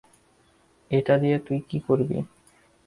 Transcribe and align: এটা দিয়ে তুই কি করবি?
এটা 0.91 1.13
দিয়ে 1.17 1.37
তুই 1.39 1.59
কি 1.69 1.77
করবি? 1.87 2.17